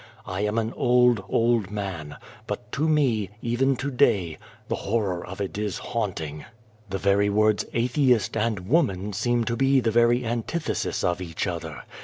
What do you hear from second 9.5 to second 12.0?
be the very antithesis of each other.